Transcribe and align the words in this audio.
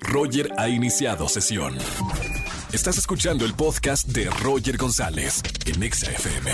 Roger 0.00 0.50
ha 0.56 0.68
iniciado 0.68 1.28
sesión. 1.28 1.74
Estás 2.72 2.98
escuchando 2.98 3.44
el 3.44 3.54
podcast 3.54 4.08
de 4.08 4.28
Roger 4.42 4.76
González 4.76 5.42
en 5.66 5.82
Exa 5.82 6.10
FM. 6.10 6.50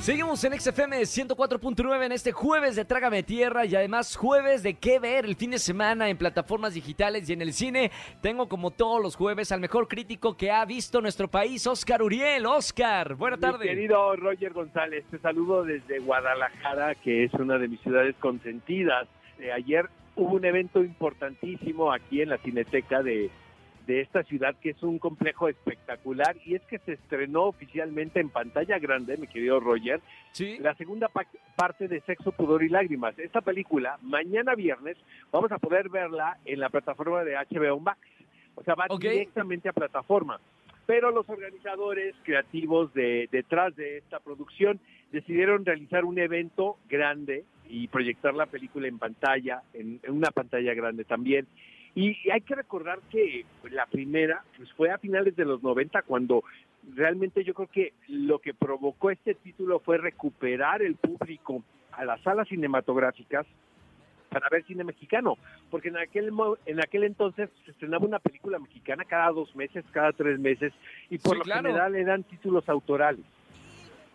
Seguimos 0.00 0.44
en 0.44 0.58
XFM 0.60 1.00
104.9 1.00 2.04
en 2.04 2.12
este 2.12 2.30
jueves 2.30 2.76
de 2.76 2.84
Trágame 2.84 3.22
Tierra 3.22 3.64
y 3.64 3.74
además 3.74 4.14
jueves 4.14 4.62
de 4.62 4.74
qué 4.74 5.00
ver 5.00 5.24
el 5.24 5.34
fin 5.34 5.50
de 5.50 5.58
semana 5.58 6.08
en 6.08 6.16
plataformas 6.16 6.74
digitales 6.74 7.28
y 7.28 7.32
en 7.32 7.42
el 7.42 7.52
cine. 7.52 7.90
Tengo 8.20 8.48
como 8.48 8.70
todos 8.70 9.02
los 9.02 9.16
jueves 9.16 9.50
al 9.50 9.60
mejor 9.60 9.88
crítico 9.88 10.36
que 10.36 10.50
ha 10.52 10.64
visto 10.64 11.00
nuestro 11.00 11.28
país, 11.28 11.66
Oscar 11.66 12.02
Uriel. 12.02 12.46
Oscar, 12.46 13.14
buena 13.14 13.36
tarde. 13.36 13.64
Mi 13.64 13.70
querido 13.70 14.14
Roger 14.14 14.52
González, 14.52 15.04
te 15.10 15.18
saludo 15.18 15.64
desde 15.64 15.98
Guadalajara, 15.98 16.94
que 16.94 17.24
es 17.24 17.34
una 17.34 17.58
de 17.58 17.66
mis 17.66 17.80
ciudades 17.80 18.14
consentidas. 18.20 19.08
Eh, 19.40 19.50
ayer 19.50 19.88
hubo 20.16 20.34
un 20.36 20.44
evento 20.44 20.82
importantísimo 20.82 21.92
aquí 21.92 22.22
en 22.22 22.30
la 22.30 22.38
Cineteca 22.38 23.02
de 23.02 23.30
de 23.86 24.00
esta 24.00 24.24
ciudad, 24.24 24.56
que 24.60 24.70
es 24.70 24.82
un 24.82 24.98
complejo 24.98 25.48
espectacular, 25.48 26.34
y 26.44 26.56
es 26.56 26.62
que 26.62 26.80
se 26.80 26.94
estrenó 26.94 27.44
oficialmente 27.44 28.18
en 28.18 28.30
pantalla 28.30 28.80
grande, 28.80 29.16
mi 29.16 29.28
querido 29.28 29.60
Roger, 29.60 30.00
Sí. 30.32 30.58
la 30.58 30.74
segunda 30.74 31.06
pa- 31.06 31.24
parte 31.54 31.86
de 31.86 32.00
Sexo, 32.00 32.32
Pudor 32.32 32.64
y 32.64 32.68
Lágrimas. 32.68 33.16
Esta 33.16 33.42
película, 33.42 33.96
mañana 34.02 34.56
viernes, 34.56 34.96
vamos 35.30 35.52
a 35.52 35.58
poder 35.58 35.88
verla 35.88 36.36
en 36.44 36.58
la 36.58 36.68
plataforma 36.68 37.22
de 37.22 37.36
HBO 37.36 37.78
Max. 37.78 38.00
O 38.56 38.64
sea, 38.64 38.74
va 38.74 38.86
directamente 38.98 39.68
a 39.68 39.72
plataforma. 39.72 40.40
Pero 40.84 41.12
los 41.12 41.28
organizadores 41.28 42.16
creativos 42.24 42.92
de, 42.92 43.28
detrás 43.30 43.76
de 43.76 43.98
esta 43.98 44.18
producción 44.18 44.80
decidieron 45.12 45.64
realizar 45.64 46.04
un 46.04 46.18
evento 46.18 46.76
grande 46.88 47.44
y 47.68 47.88
proyectar 47.88 48.34
la 48.34 48.46
película 48.46 48.88
en 48.88 48.98
pantalla, 48.98 49.62
en, 49.74 50.00
en 50.02 50.12
una 50.12 50.30
pantalla 50.30 50.74
grande 50.74 51.04
también. 51.04 51.46
Y, 51.94 52.16
y 52.24 52.30
hay 52.30 52.42
que 52.42 52.54
recordar 52.54 53.00
que 53.10 53.44
la 53.70 53.86
primera 53.86 54.42
pues, 54.56 54.70
fue 54.74 54.90
a 54.90 54.98
finales 54.98 55.34
de 55.36 55.44
los 55.44 55.62
90 55.62 56.02
cuando 56.02 56.44
realmente 56.94 57.42
yo 57.42 57.54
creo 57.54 57.68
que 57.68 57.92
lo 58.08 58.38
que 58.38 58.54
provocó 58.54 59.10
este 59.10 59.34
título 59.34 59.80
fue 59.80 59.98
recuperar 59.98 60.82
el 60.82 60.96
público 60.96 61.62
a 61.92 62.04
las 62.04 62.20
salas 62.20 62.48
cinematográficas 62.48 63.46
para 64.28 64.48
ver 64.50 64.64
cine 64.66 64.84
mexicano, 64.84 65.38
porque 65.70 65.88
en 65.88 65.96
aquel 65.96 66.30
en 66.66 66.80
aquel 66.80 67.04
entonces 67.04 67.48
se 67.64 67.70
estrenaba 67.70 68.04
una 68.04 68.18
película 68.18 68.58
mexicana 68.58 69.04
cada 69.04 69.30
dos 69.30 69.54
meses, 69.56 69.84
cada 69.92 70.12
tres 70.12 70.38
meses, 70.38 70.72
y 71.08 71.16
por 71.18 71.32
Sí, 71.32 71.38
lo 71.38 71.44
claro. 71.44 71.62
general 71.68 71.94
eran 71.94 72.22
títulos 72.24 72.68
autorales. 72.68 73.24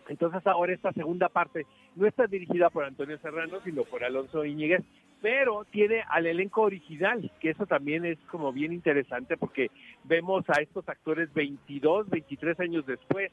Entonces 0.08 0.46
ahora 0.46 0.72
esta 0.72 0.92
segunda 0.92 1.28
parte 1.28 1.66
no 1.96 2.06
está 2.06 2.26
dirigida 2.26 2.70
por 2.70 2.84
Antonio 2.84 3.18
Serrano, 3.18 3.60
sino 3.64 3.84
por 3.84 4.04
Alonso 4.04 4.44
Íñiguez, 4.44 4.82
pero 5.20 5.64
tiene 5.70 6.02
al 6.08 6.26
elenco 6.26 6.62
original, 6.62 7.30
que 7.40 7.50
eso 7.50 7.66
también 7.66 8.04
es 8.04 8.18
como 8.30 8.52
bien 8.52 8.72
interesante 8.72 9.36
porque 9.36 9.70
vemos 10.04 10.44
a 10.48 10.60
estos 10.60 10.88
actores 10.88 11.32
22, 11.32 12.10
23 12.10 12.58
años 12.60 12.84
después, 12.86 13.30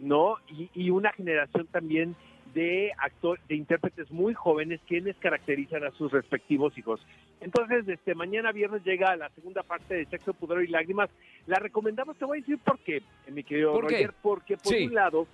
¿no? 0.00 0.36
Y, 0.48 0.70
y 0.74 0.90
una 0.90 1.12
generación 1.12 1.66
también 1.66 2.14
de 2.54 2.92
actores, 2.98 3.44
de 3.48 3.56
intérpretes 3.56 4.12
muy 4.12 4.32
jóvenes 4.32 4.80
quienes 4.86 5.16
caracterizan 5.16 5.82
a 5.82 5.90
sus 5.90 6.12
respectivos 6.12 6.76
hijos. 6.78 7.04
Entonces, 7.40 7.84
desde 7.84 8.14
mañana 8.14 8.52
viernes 8.52 8.84
llega 8.84 9.16
la 9.16 9.28
segunda 9.30 9.64
parte 9.64 9.94
de 9.94 10.06
Sexo, 10.06 10.34
Pudor 10.34 10.62
y 10.62 10.68
Lágrimas. 10.68 11.10
La 11.48 11.58
recomendamos, 11.58 12.16
te 12.16 12.24
voy 12.24 12.38
a 12.38 12.40
decir 12.42 12.58
por 12.58 12.78
qué, 12.78 13.02
mi 13.32 13.42
querido 13.42 13.72
¿Por 13.72 13.88
qué? 13.88 13.96
Roger, 13.96 14.14
porque 14.22 14.56
por 14.56 14.72
Sí. 14.72 14.86
un 14.86 14.94
lado 14.94 15.26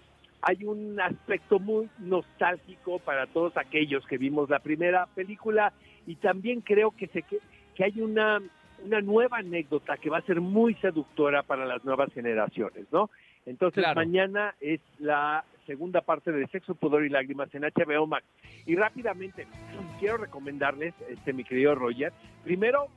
hay 0.43 0.65
un 0.65 1.01
aspecto 1.01 1.59
muy 1.59 1.89
nostálgico 1.99 2.99
para 3.01 3.27
todos 3.27 3.57
aquellos 3.57 4.07
que 4.07 4.19
vimos 4.19 4.49
la 4.49 4.59
primera 4.61 5.07
película 5.07 5.73
y 6.07 6.17
también 6.17 6.61
creo 6.61 6.93
que, 6.93 7.07
se, 7.09 7.23
que, 7.23 7.39
que 7.75 7.85
hay 7.85 8.01
una, 8.01 8.41
una 8.85 9.01
nueva 9.01 9.39
anécdota 9.39 9.97
que 9.99 10.11
va 10.11 10.19
a 10.19 10.23
ser 10.23 10.41
muy 10.41 10.75
seductora 10.77 11.43
para 11.43 11.67
las 11.67 11.85
nuevas 11.85 12.13
generaciones, 12.13 12.87
¿no? 12.91 13.11
Entonces 13.47 13.83
Claro. 13.83 14.01
mañana 14.01 14.55
es 14.61 14.81
la 14.99 15.45
segunda 15.67 16.01
parte 16.01 16.33
de 16.33 16.47
Sexo, 16.49 16.75
Pudor 16.75 17.05
y 17.05 17.09
Lágrimas 17.09 17.55
en 17.55 17.63
HBO 17.63 18.07
Max. 18.07 18.25
Y 18.67 18.77
rápidamente, 18.77 19.47
quiero 20.01 20.19
recomendarles, 20.19 20.95
este 21.09 21.33
mi 21.33 21.45
querido 21.45 21.75
Roger, 21.75 22.13
primero 22.45 22.89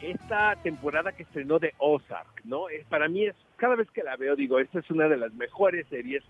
esta 0.00 0.56
temporada 0.62 1.12
que 1.12 1.22
estrenó 1.22 1.58
de 1.58 1.72
Ozark, 1.78 2.44
¿no? 2.44 2.68
Es, 2.68 2.84
para 2.86 3.08
mí 3.08 3.26
es, 3.26 3.34
cada 3.56 3.76
vez 3.76 3.90
que 3.90 4.02
la 4.02 4.16
veo, 4.16 4.36
digo, 4.36 4.58
esta 4.58 4.80
es 4.80 4.90
una 4.90 5.08
de 5.08 5.16
las 5.16 5.32
mejores 5.34 5.86
series 5.88 6.22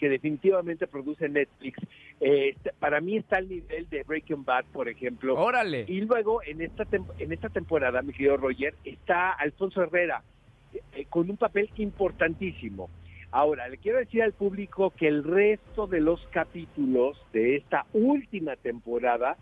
que 0.00 0.08
definitivamente 0.08 0.86
produce 0.86 1.28
Netflix. 1.28 1.78
Eh, 2.20 2.56
para 2.78 3.02
mí 3.02 3.18
está 3.18 3.36
al 3.36 3.48
nivel 3.48 3.86
de 3.90 4.02
Breaking 4.02 4.44
Bad, 4.44 4.64
por 4.72 4.88
ejemplo. 4.88 5.34
Órale. 5.34 5.84
Y 5.86 6.00
luego 6.00 6.42
en 6.42 6.62
esta 6.62 6.86
en 7.18 7.32
esta 7.32 7.50
temporada, 7.50 8.00
mi 8.00 8.14
querido 8.14 8.38
Roger, 8.38 8.74
está 8.82 9.32
Alfonso 9.32 9.82
Herrera 9.82 10.22
eh, 10.94 11.04
con 11.10 11.28
un 11.28 11.36
papel 11.36 11.68
importantísimo. 11.76 12.88
Ahora, 13.30 13.68
le 13.68 13.76
quiero 13.76 13.98
decir 13.98 14.22
al 14.22 14.32
público 14.32 14.90
que 14.90 15.06
el 15.06 15.22
resto 15.22 15.86
de 15.86 16.00
los 16.00 16.20
capítulos 16.32 17.22
de 17.32 17.56
esta 17.56 17.84
última 17.92 18.56
temporada 18.56 19.36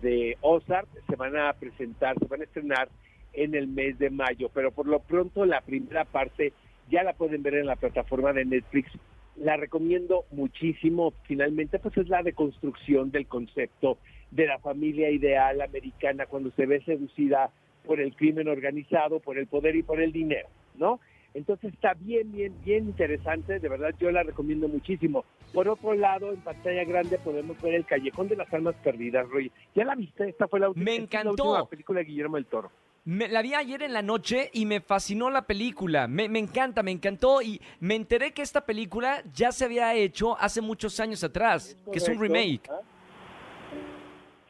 de 0.00 0.38
Ozark 0.40 0.88
se 1.08 1.16
van 1.16 1.36
a 1.36 1.52
presentar, 1.54 2.16
se 2.18 2.26
van 2.26 2.42
a 2.42 2.44
estrenar 2.44 2.88
en 3.32 3.54
el 3.54 3.66
mes 3.66 3.98
de 3.98 4.08
mayo, 4.08 4.50
pero 4.54 4.70
por 4.70 4.86
lo 4.86 5.00
pronto 5.00 5.44
la 5.44 5.60
primera 5.60 6.04
parte 6.04 6.52
ya 6.90 7.02
la 7.02 7.12
pueden 7.12 7.42
ver 7.42 7.56
en 7.56 7.66
la 7.66 7.76
plataforma 7.76 8.32
de 8.32 8.44
Netflix. 8.44 8.90
La 9.38 9.56
recomiendo 9.56 10.24
muchísimo. 10.30 11.12
Finalmente, 11.24 11.78
pues 11.78 11.96
es 11.96 12.08
la 12.08 12.22
deconstrucción 12.22 13.10
del 13.10 13.26
concepto 13.26 13.98
de 14.30 14.46
la 14.46 14.58
familia 14.58 15.10
ideal 15.10 15.60
americana 15.60 16.26
cuando 16.26 16.50
se 16.52 16.66
ve 16.66 16.82
seducida 16.84 17.50
por 17.84 18.00
el 18.00 18.14
crimen 18.16 18.48
organizado, 18.48 19.20
por 19.20 19.38
el 19.38 19.46
poder 19.46 19.76
y 19.76 19.82
por 19.82 20.00
el 20.00 20.12
dinero, 20.12 20.48
¿no? 20.76 21.00
Entonces 21.34 21.74
está 21.74 21.92
bien, 21.94 22.32
bien, 22.32 22.54
bien 22.64 22.86
interesante, 22.86 23.58
de 23.58 23.68
verdad 23.68 23.94
yo 24.00 24.10
la 24.10 24.22
recomiendo 24.22 24.68
muchísimo. 24.68 25.24
Por 25.52 25.68
otro 25.68 25.92
lado, 25.92 26.32
en 26.32 26.40
pantalla 26.40 26.82
grande 26.84 27.18
podemos 27.18 27.60
ver 27.60 27.74
El 27.74 27.84
Callejón 27.84 28.28
de 28.28 28.36
las 28.36 28.52
Almas 28.54 28.74
Perdidas, 28.82 29.28
Roy. 29.28 29.52
¿Ya 29.74 29.84
la 29.84 29.94
viste? 29.94 30.28
Esta 30.28 30.48
fue 30.48 30.60
la 30.60 30.70
Me 30.74 31.06
la 31.10 31.30
última 31.30 31.66
película 31.68 32.00
de 32.00 32.06
Guillermo 32.06 32.36
del 32.36 32.46
Toro. 32.46 32.70
Me- 33.06 33.28
la 33.28 33.40
vi 33.40 33.54
ayer 33.54 33.82
en 33.82 33.92
la 33.92 34.02
noche 34.02 34.50
y 34.52 34.66
me 34.66 34.80
fascinó 34.80 35.30
la 35.30 35.46
película. 35.46 36.08
Me, 36.08 36.28
me 36.28 36.40
encanta, 36.40 36.82
me 36.82 36.90
encantó. 36.90 37.40
Y 37.40 37.60
me 37.80 37.94
enteré 37.94 38.32
que 38.32 38.42
esta 38.42 38.66
película 38.66 39.22
ya 39.32 39.52
se 39.52 39.64
había 39.64 39.94
hecho 39.94 40.36
hace 40.38 40.60
muchos 40.60 40.98
años 41.00 41.22
atrás, 41.22 41.76
que 41.92 41.98
es 41.98 42.08
un 42.08 42.18
remake. 42.20 42.68
¿Ah? 42.68 42.80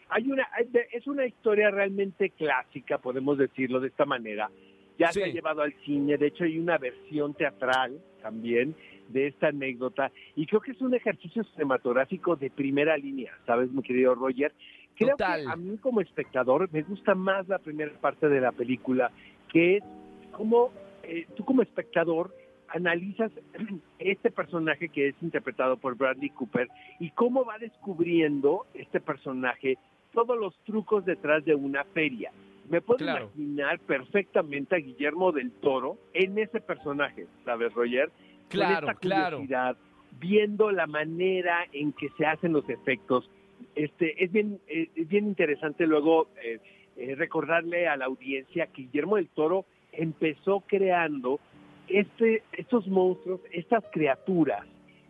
Hay 0.09 0.31
una, 0.31 0.49
es 0.93 1.07
una 1.07 1.27
historia 1.27 1.71
realmente 1.71 2.31
clásica, 2.31 2.99
podemos 2.99 3.37
decirlo 3.39 3.81
de 3.81 3.89
esta 3.89 4.05
manera. 4.05 4.51
Ya 4.99 5.13
se 5.13 5.25
ha 5.25 5.27
llevado 5.35 5.61
al 5.61 5.75
cine, 5.85 6.17
de 6.17 6.29
hecho 6.29 6.45
hay 6.45 6.59
una 6.59 6.79
versión 6.79 7.35
teatral 7.35 8.01
también 8.23 8.75
de 9.09 9.27
esta 9.27 9.49
anécdota 9.49 10.11
y 10.35 10.47
creo 10.47 10.61
que 10.63 10.71
es 10.73 10.81
un 10.81 10.95
ejercicio 10.95 11.45
cinematográfico 11.45 12.35
de 12.37 12.49
primera 12.51 12.97
línea, 12.97 13.33
¿sabes, 13.45 13.71
mi 13.71 13.83
querido 13.83 14.15
Roger? 14.15 14.53
Creo 14.97 15.11
Total. 15.11 15.45
que 15.45 15.51
a 15.53 15.57
mí 15.57 15.77
como 15.79 16.01
espectador 16.01 16.69
me 16.73 16.83
gusta 16.83 17.15
más 17.15 17.47
la 17.49 17.59
primera 17.59 17.93
parte 18.01 18.29
de 18.29 18.41
la 18.41 18.53
película, 18.53 19.11
que 19.53 19.77
es 19.79 19.85
como 20.33 20.71
eh, 21.03 21.27
tú 21.37 21.45
como 21.45 21.63
espectador 21.63 22.35
analizas 22.69 23.31
este 23.99 24.31
personaje 24.31 24.89
que 24.89 25.09
es 25.09 25.15
interpretado 25.23 25.77
por 25.77 25.97
Bradley 25.97 26.31
Cooper 26.31 26.69
y 26.99 27.11
cómo 27.11 27.45
va 27.45 27.59
descubriendo 27.59 28.67
este 28.75 29.01
personaje 29.01 29.79
todos 30.13 30.39
los 30.39 30.55
trucos 30.65 31.05
detrás 31.05 31.45
de 31.45 31.55
una 31.55 31.85
feria. 31.85 32.33
Me 32.71 32.81
puedo 32.81 32.99
Claro. 32.99 33.31
imaginar 33.37 33.79
perfectamente 33.81 34.75
a 34.75 34.79
Guillermo 34.79 35.31
del 35.31 35.53
Toro 35.53 35.99
en 36.15 36.39
ese 36.39 36.61
personaje, 36.61 37.27
¿sabes, 37.45 37.73
Roger? 37.75 38.11
Claro, 38.49 38.87
Con 38.87 38.91
esta 38.91 38.95
claro. 39.01 39.37
curiosidad, 39.37 39.77
viendo 40.19 40.73
la 40.73 40.87
manera 40.87 41.67
en 41.73 41.93
que 41.93 42.09
se 42.17 42.27
hacen 42.27 42.53
los 42.53 42.69
efectos. 42.69 43.31
Este, 43.75 44.23
es 44.25 44.33
bien, 44.33 44.59
eh, 44.69 44.89
es 44.95 45.09
bien 45.09 45.27
interesante 45.27 45.87
luego 45.87 46.29
eh, 46.43 46.59
eh, 46.97 47.15
recordarle 47.15 47.89
a 47.89 47.97
la 47.97 48.07
audiencia 48.07 48.67
que 48.69 48.83
Guillermo 48.83 49.17
del 49.17 49.29
Toro 49.29 49.65
empezó 49.93 50.61
creando 50.67 51.41
este, 51.89 52.43
estos 52.53 52.87
monstruos, 52.89 53.41
estas 53.53 53.85
criaturas, 53.93 54.67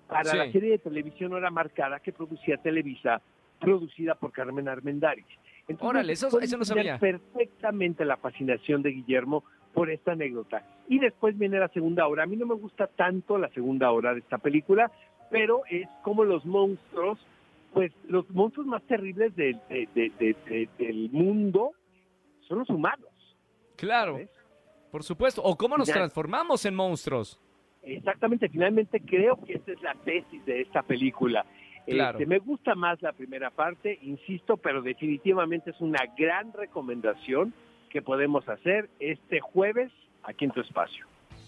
para 0.09 0.31
Sí. 0.31 0.37
la 0.37 0.53
serie 0.53 0.71
de 0.73 0.79
televisión 0.79 1.33
hora 1.33 1.51
marcada 1.51 2.01
que 2.01 2.13
producía 2.13 2.57
Televisa, 2.59 3.21
producida 3.61 4.15
por 4.15 4.33
Carmen 4.33 4.69
Armendáriz. 4.69 5.25
Entonces, 5.69 5.89
Órale, 5.89 6.13
eso- 6.13 6.41
eso 6.41 6.57
no 6.59 6.65
sabía. 6.65 6.99
perfectamente 6.99 8.05
la 8.05 8.17
fascinación 8.17 8.83
de 8.83 8.91
Guillermo 8.91 9.43
por 9.75 9.91
esta 9.91 10.13
anécdota. 10.13 10.65
Y 10.89 10.99
después 11.01 11.37
viene 11.37 11.59
la 11.59 11.69
segunda 11.69 12.07
hora. 12.07 12.23
A 12.23 12.27
mí 12.27 12.37
no 12.37 12.47
me 12.47 12.55
gusta 12.55 12.87
tanto 12.87 13.37
la 13.39 13.49
segunda 13.51 13.91
hora 13.91 14.13
de 14.15 14.21
esta 14.21 14.39
película, 14.39 14.91
pero 15.31 15.63
es 15.69 15.89
como 16.03 16.25
los 16.25 16.45
monstruos, 16.47 17.19
pues 17.77 17.93
los 18.09 18.27
monstruos 18.31 18.67
más 18.67 18.83
terribles 18.85 19.37
del- 19.37 19.61
de- 19.69 19.87
de- 19.95 20.11
de- 20.19 20.37
de- 20.49 20.69
del 20.79 21.11
mundo 21.11 21.73
son 22.49 22.61
los 22.61 22.71
humanos. 22.71 23.11
Claro, 23.77 24.13
¿sabes? 24.13 24.31
por 24.91 25.03
supuesto. 25.03 25.43
O 25.45 25.55
cómo 25.59 25.77
nos 25.77 25.87
transformamos 25.91 26.65
en 26.65 26.75
monstruos. 26.75 27.39
Exactamente, 27.83 28.49
finalmente 28.49 28.99
creo 29.01 29.37
que 29.45 29.53
esta 29.57 29.73
es 29.73 29.83
la 29.83 29.93
tesis 29.95 30.43
de 30.47 30.63
esta 30.63 30.83
película. 30.85 31.45
Claro. 31.85 32.19
Este, 32.19 32.25
me 32.27 32.39
gusta 32.39 32.75
más 32.75 33.03
la 33.03 33.13
primera 33.13 33.51
parte, 33.51 33.99
insisto, 34.01 34.57
pero 34.57 34.81
definitivamente 34.81 35.69
es 35.69 35.81
una 35.83 36.01
gran 36.17 36.55
recomendación 36.55 37.53
que 37.91 38.01
podemos 38.01 38.49
hacer 38.49 38.89
este 39.01 39.41
jueves 39.41 39.93
aquí 40.23 40.47
en 40.47 40.51
tu 40.53 40.63
espacio. 40.63 41.05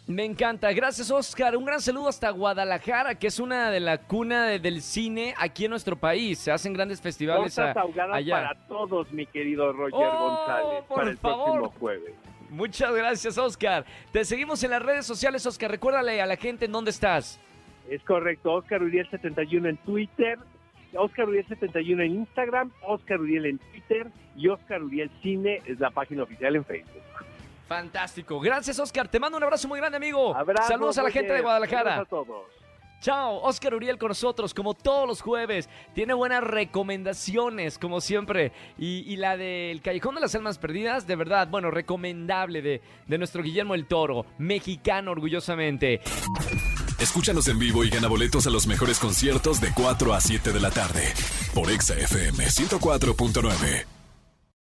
Me 0.08 0.24
encanta. 0.24 0.72
Gracias, 0.72 1.10
Oscar. 1.10 1.54
Un 1.54 1.66
gran 1.66 1.82
saludo 1.82 2.08
hasta 2.08 2.30
Guadalajara, 2.30 3.14
que 3.16 3.26
es 3.26 3.38
una 3.38 3.70
de 3.70 3.78
la 3.78 3.98
cuna 3.98 4.46
de- 4.46 4.58
del 4.58 4.80
cine 4.80 5.34
aquí 5.36 5.66
en 5.66 5.70
nuestro 5.70 5.96
país. 5.96 6.38
Se 6.38 6.50
hacen 6.50 6.72
grandes 6.72 6.98
festivales 7.02 7.58
a- 7.58 7.74
allá. 8.14 8.34
para 8.34 8.54
todos, 8.68 9.12
mi 9.12 9.26
querido 9.26 9.70
Roger 9.70 9.92
Oh, 10.10 10.28
González, 10.30 10.84
por 10.88 10.96
para 10.96 11.10
el 11.10 11.18
favor. 11.18 11.58
próximo 11.60 11.78
jueves. 11.78 12.14
Muchas 12.48 12.94
gracias, 12.94 13.36
Oscar. 13.36 13.84
Te 14.10 14.24
seguimos 14.24 14.64
en 14.64 14.70
las 14.70 14.82
redes 14.82 15.04
sociales, 15.04 15.44
Oscar. 15.44 15.70
Recuérdale 15.70 16.22
a 16.22 16.26
la 16.26 16.36
gente 16.36 16.64
en 16.64 16.72
dónde 16.72 16.90
estás. 16.90 17.38
Es 17.90 18.02
correcto, 18.04 18.54
Oscar 18.54 18.82
Uriel 18.82 19.06
71 19.10 19.68
en 19.68 19.76
Twitter, 19.76 20.38
Oscar 20.94 21.28
Uriel 21.28 21.46
71 21.48 22.02
en 22.02 22.12
Instagram, 22.14 22.70
Oscar 22.86 23.20
Uriel 23.20 23.44
en 23.44 23.58
Twitter 23.58 24.06
y 24.34 24.48
Oscar 24.48 24.82
Uriel 24.82 25.10
Cine 25.22 25.60
es 25.66 25.78
la 25.78 25.90
página 25.90 26.22
oficial 26.22 26.56
en 26.56 26.64
Facebook. 26.64 27.02
Fantástico. 27.68 28.40
Gracias, 28.40 28.78
Oscar. 28.78 29.08
Te 29.08 29.20
mando 29.20 29.36
un 29.36 29.44
abrazo 29.44 29.68
muy 29.68 29.78
grande, 29.78 29.96
amigo. 29.96 30.34
Abrazos, 30.34 30.68
Saludos 30.68 30.98
a 30.98 31.02
la 31.02 31.10
gente 31.10 31.32
de. 31.32 31.42
Guadalajara. 31.42 31.90
Saludos 31.90 32.06
a 32.06 32.10
todos. 32.10 32.68
Chao, 33.00 33.40
Oscar 33.42 33.74
Uriel 33.74 33.96
con 33.96 34.08
nosotros, 34.08 34.52
como 34.52 34.74
todos 34.74 35.06
los 35.06 35.20
jueves. 35.20 35.68
Tiene 35.94 36.14
buenas 36.14 36.42
recomendaciones, 36.42 37.78
como 37.78 38.00
siempre. 38.00 38.50
Y, 38.76 39.04
y 39.06 39.16
la 39.16 39.36
del 39.36 39.80
Callejón 39.82 40.16
de 40.16 40.20
las 40.20 40.34
Almas 40.34 40.58
Perdidas, 40.58 41.06
de 41.06 41.14
verdad, 41.14 41.46
bueno, 41.48 41.70
recomendable 41.70 42.60
de, 42.60 42.82
de 43.06 43.18
nuestro 43.18 43.42
Guillermo 43.42 43.74
el 43.74 43.86
Toro, 43.86 44.26
mexicano 44.38 45.12
orgullosamente. 45.12 46.00
Escúchanos 46.98 47.46
en 47.46 47.60
vivo 47.60 47.84
y 47.84 47.90
gana 47.90 48.08
boletos 48.08 48.48
a 48.48 48.50
los 48.50 48.66
mejores 48.66 48.98
conciertos 48.98 49.60
de 49.60 49.72
4 49.72 50.14
a 50.14 50.20
7 50.20 50.52
de 50.52 50.60
la 50.60 50.70
tarde 50.72 51.12
por 51.54 51.70
Exa 51.70 51.94
FM 51.94 52.44
104.9. 52.44 53.97